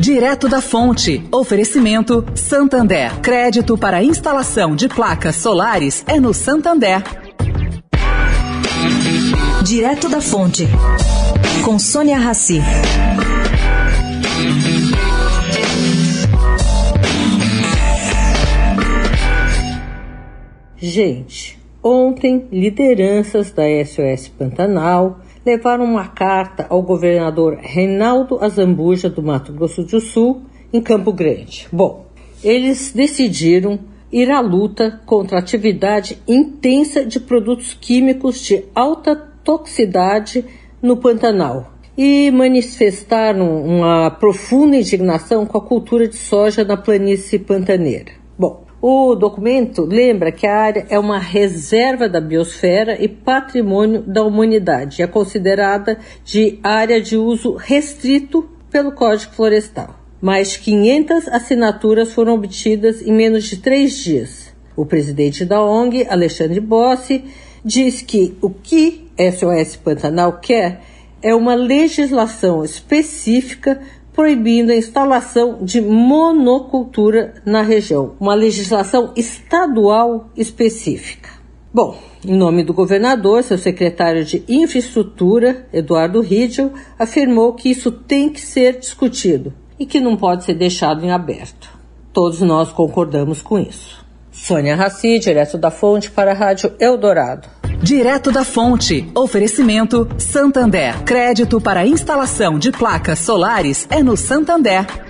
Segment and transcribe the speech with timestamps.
[0.00, 1.22] Direto da Fonte.
[1.30, 3.20] Oferecimento Santander.
[3.20, 7.02] Crédito para instalação de placas solares é no Santander.
[9.62, 10.66] Direto da Fonte.
[11.62, 12.62] Com Sônia Rassi.
[20.78, 29.52] Gente, ontem lideranças da SOS Pantanal levaram uma carta ao governador Reinaldo Azambuja do Mato
[29.52, 30.42] Grosso do Sul,
[30.72, 31.66] em Campo Grande.
[31.72, 32.06] Bom,
[32.42, 33.78] eles decidiram
[34.12, 40.44] ir à luta contra a atividade intensa de produtos químicos de alta toxicidade
[40.82, 48.12] no Pantanal e manifestaram uma profunda indignação com a cultura de soja na planície pantaneira.
[48.38, 54.24] Bom, o documento lembra que a área é uma reserva da biosfera e patrimônio da
[54.24, 55.02] humanidade.
[55.02, 59.94] É considerada de área de uso restrito pelo Código Florestal.
[60.20, 64.54] Mais 500 assinaturas foram obtidas em menos de três dias.
[64.74, 67.24] O presidente da ONG, Alexandre Bossi,
[67.64, 70.80] diz que o que SOS Pantanal quer
[71.22, 73.80] é uma legislação específica
[74.12, 81.30] proibindo a instalação de monocultura na região, uma legislação estadual específica.
[81.72, 88.28] Bom, em nome do governador, seu secretário de Infraestrutura, Eduardo Rídio, afirmou que isso tem
[88.28, 91.70] que ser discutido e que não pode ser deixado em aberto.
[92.12, 94.04] Todos nós concordamos com isso.
[94.32, 97.59] Sônia Raci, direto da Fonte para a Rádio Eldorado.
[97.82, 99.10] Direto da Fonte.
[99.14, 101.02] Oferecimento Santander.
[101.02, 105.09] Crédito para instalação de placas solares é no Santander.